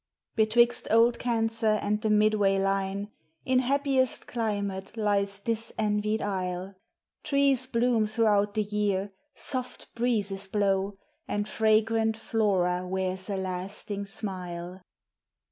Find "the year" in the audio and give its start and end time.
8.55-9.11